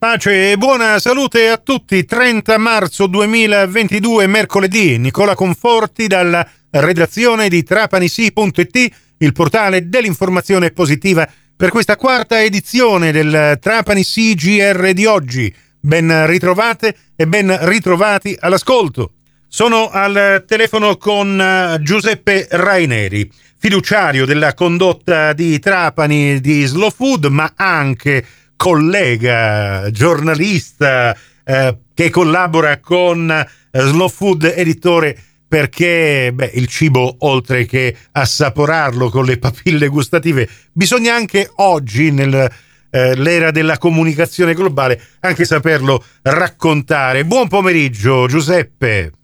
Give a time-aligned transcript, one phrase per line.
[0.00, 2.04] Pace e buona salute a tutti.
[2.04, 4.96] 30 marzo 2022, mercoledì.
[4.96, 13.58] Nicola Conforti dalla redazione di trapanisi.it, il portale dell'informazione positiva per questa quarta edizione del
[13.60, 15.52] Trapani CGR di oggi.
[15.80, 19.14] Ben ritrovate e ben ritrovati all'ascolto.
[19.48, 23.28] Sono al telefono con eh, Giuseppe Raineri,
[23.58, 28.24] fiduciario della condotta di Trapani di Slow Food, ma anche
[28.58, 33.46] collega, giornalista eh, che collabora con eh,
[33.80, 35.16] Slow Food Editore
[35.46, 42.50] perché beh, il cibo, oltre che assaporarlo con le papille gustative, bisogna anche oggi, nell'era
[42.90, 47.24] eh, della comunicazione globale, anche saperlo raccontare.
[47.24, 49.17] Buon pomeriggio, Giuseppe.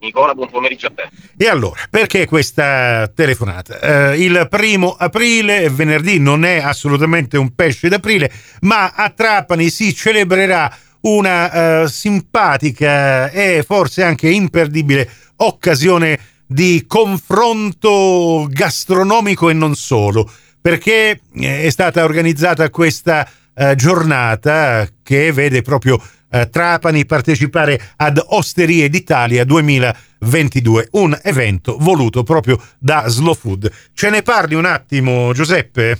[0.00, 1.08] Nicola, buon pomeriggio a te.
[1.36, 4.12] E allora, perché questa telefonata?
[4.12, 9.94] Eh, il primo aprile, venerdì, non è assolutamente un pesce d'aprile, ma a Trapani si
[9.94, 20.30] celebrerà una eh, simpatica e forse anche imperdibile occasione di confronto gastronomico e non solo,
[20.60, 26.00] perché eh, è stata organizzata questa eh, giornata che vede proprio
[26.40, 33.70] eh, Trapani partecipare ad Osterie d'Italia 2022, un evento voluto proprio da Slow Food.
[33.94, 35.98] Ce ne parli un attimo, Giuseppe?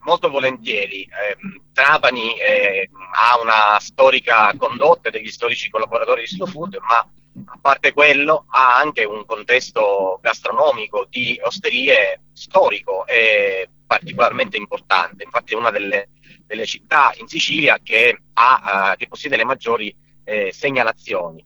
[0.00, 1.02] Molto volentieri.
[1.02, 1.36] Eh,
[1.72, 6.98] Trapani eh, ha una storica condotta degli storici collaboratori di Slow Food, ma
[7.46, 15.24] a parte quello ha anche un contesto gastronomico di osterie storico e particolarmente importante.
[15.24, 16.08] Infatti è una delle
[16.46, 21.44] delle città in Sicilia che, ha, uh, che possiede le maggiori eh, segnalazioni.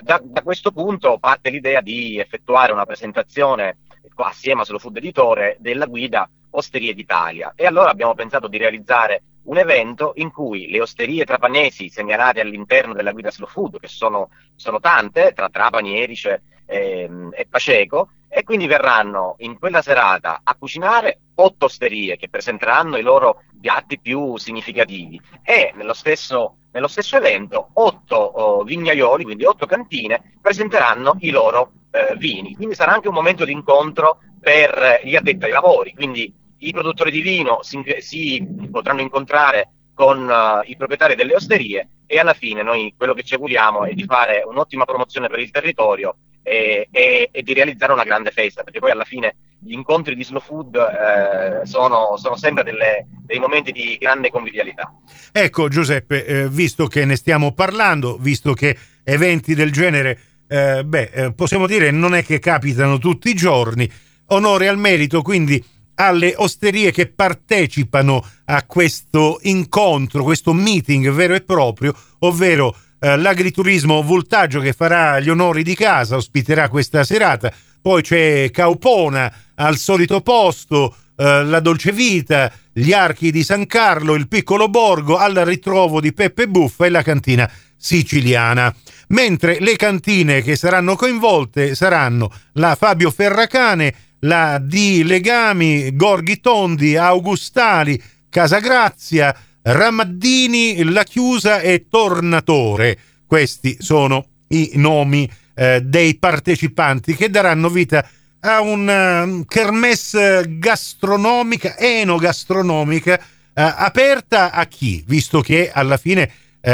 [0.00, 3.78] Da, da, questo punto parte l'idea di effettuare una presentazione
[4.16, 9.22] assieme a Slow Food Editore della guida Osterie d'Italia e allora abbiamo pensato di realizzare
[9.44, 14.30] un evento in cui le osterie trapanesi segnalate all'interno della guida Slow Food, che sono,
[14.54, 20.54] sono tante, tra Trapani, Erice e, e Paceco, e quindi verranno in quella serata a
[20.54, 27.16] cucinare otto osterie che presenteranno i loro piatti più significativi e nello stesso, nello stesso
[27.16, 32.54] evento otto oh, vignaioli, quindi otto cantine, presenteranno i loro eh, vini.
[32.54, 37.10] Quindi sarà anche un momento di incontro per gli addetti ai lavori, quindi i produttori
[37.10, 42.62] di vino si, si potranno incontrare con uh, i proprietari delle osterie e alla fine
[42.62, 46.14] noi quello che ci auguriamo è di fare un'ottima promozione per il territorio
[46.48, 50.24] e, e, e di realizzare una grande festa, perché poi alla fine gli incontri di
[50.24, 54.92] slow food eh, sono, sono, sempre delle, dei momenti di grande convivialità.
[55.32, 61.10] Ecco Giuseppe, eh, visto che ne stiamo parlando, visto che eventi del genere, eh, beh,
[61.12, 63.90] eh, possiamo dire non è che capitano tutti i giorni,
[64.26, 65.62] onore al merito quindi
[66.00, 74.02] alle osterie che partecipano a questo incontro, questo meeting vero e proprio, ovvero eh, l'agriturismo
[74.02, 80.20] Voltaggio che farà gli onori di casa, ospiterà questa serata, poi c'è Caupona al solito
[80.20, 86.00] posto, eh, la Dolce Vita, gli Archi di San Carlo, il Piccolo Borgo, al ritrovo
[86.00, 88.74] di Peppe Buffa e la cantina siciliana.
[89.08, 96.96] Mentre le cantine che saranno coinvolte saranno la Fabio Ferracane, la di Legami, Gorghi Tondi,
[96.96, 102.98] Augustali, Casagrazia, Ramaddini, La Chiusa e Tornatore.
[103.26, 108.06] Questi sono i nomi eh, dei partecipanti che daranno vita
[108.40, 113.20] a una uh, kermesse gastronomica, enogastronomica, uh,
[113.54, 115.02] aperta a chi?
[115.06, 116.30] Visto che alla fine
[116.60, 116.70] uh,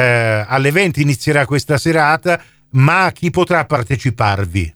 [0.46, 2.40] alle 20 inizierà questa serata,
[2.70, 4.74] ma chi potrà parteciparvi?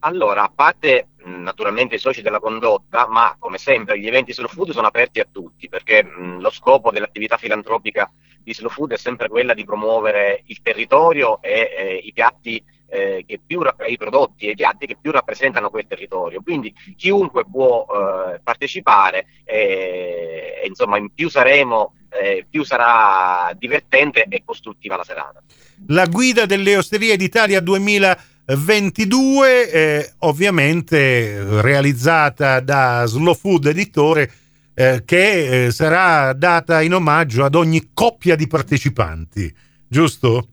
[0.00, 4.70] Allora, a parte naturalmente i soci della condotta, ma come sempre gli eventi Slow Food
[4.70, 8.10] sono aperti a tutti, perché mh, lo scopo dell'attività filantropica
[8.42, 13.24] di Slow Food è sempre quella di promuovere il territorio e eh, i piatti eh,
[13.26, 16.42] che più i prodotti e i piatti che più rappresentano quel territorio.
[16.42, 24.26] Quindi chiunque può eh, partecipare e, e, insomma in più saremo eh, più sarà divertente
[24.28, 25.42] e costruttiva la serata.
[25.88, 27.60] La guida delle Osterie d'Italia
[28.46, 34.30] 2022, eh, ovviamente realizzata da Slow Food Editore,
[34.72, 39.52] eh, che eh, sarà data in omaggio ad ogni coppia di partecipanti,
[39.88, 40.48] giusto?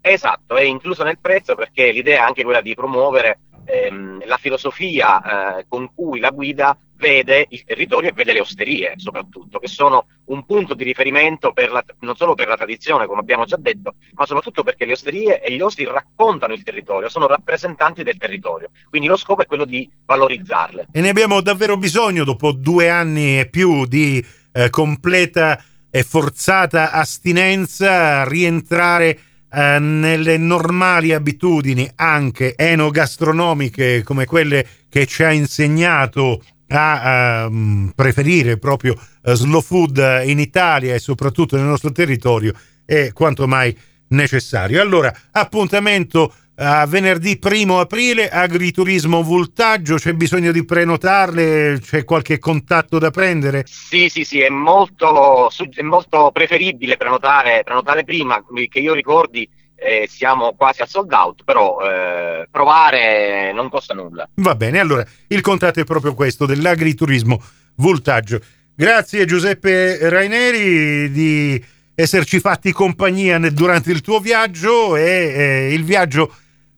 [0.00, 5.58] Esatto, è incluso nel prezzo perché l'idea è anche quella di promuovere ehm, la filosofia
[5.58, 10.06] eh, con cui la guida vede il territorio e vede le osterie soprattutto, che sono
[10.26, 14.26] un punto di riferimento la, non solo per la tradizione, come abbiamo già detto, ma
[14.26, 18.70] soprattutto perché le osterie e gli ostri raccontano il territorio, sono rappresentanti del territorio.
[18.88, 20.88] Quindi lo scopo è quello di valorizzarle.
[20.92, 26.90] E ne abbiamo davvero bisogno dopo due anni e più di eh, completa e forzata
[26.90, 29.18] astinenza, rientrare
[29.52, 38.58] eh, nelle normali abitudini anche enogastronomiche come quelle che ci ha insegnato a um, preferire
[38.58, 42.52] proprio uh, slow food in Italia e soprattutto nel nostro territorio
[42.84, 43.76] è quanto mai
[44.08, 44.80] necessario.
[44.80, 52.98] Allora, appuntamento a venerdì primo aprile, agriturismo Vultaggio, c'è bisogno di prenotarle, c'è qualche contatto
[52.98, 53.64] da prendere?
[53.66, 60.08] Sì, sì, sì, è molto, è molto preferibile prenotare, prenotare prima, che io ricordi eh,
[60.08, 64.28] siamo quasi a sold out, però eh, provare non costa nulla.
[64.34, 67.42] Va bene, allora il contatto è proprio questo dell'agriturismo
[67.76, 68.40] Vultaggio.
[68.74, 76.34] Grazie Giuseppe Raineri di esserci fatti compagnia durante il tuo viaggio e eh, il viaggio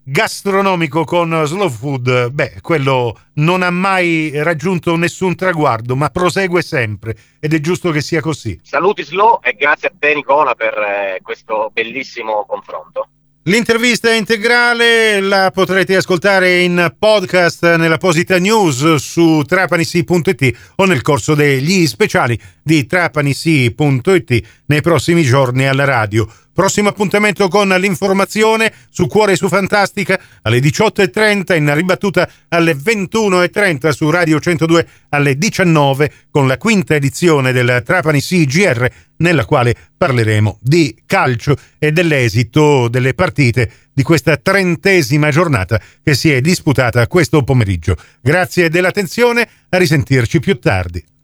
[0.09, 7.17] gastronomico con Slow Food, beh, quello non ha mai raggiunto nessun traguardo, ma prosegue sempre
[7.41, 8.61] ed è giusto che sia così.
[8.63, 13.09] Saluti Slow e grazie a te Nicola per eh, questo bellissimo confronto.
[13.49, 21.35] L'intervista integrale la potrete ascoltare in podcast nella Posita News su trapanisi.it o nel corso
[21.35, 26.29] degli speciali di trapanisi.it nei prossimi giorni alla radio.
[26.53, 34.11] Prossimo appuntamento con l'informazione su Cuore su Fantastica alle 18.30 in ribattuta alle 21.30 su
[34.11, 41.03] Radio 102 alle 19 con la quinta edizione del Trapani CGR nella quale parleremo di
[41.07, 47.97] calcio e dell'esito delle partite di questa trentesima giornata che si è disputata questo pomeriggio.
[48.21, 51.15] Grazie dell'attenzione, a risentirci più tardi.